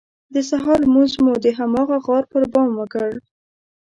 [0.33, 3.09] د سهار لمونځ مو د هماغه غار پر بام وکړ.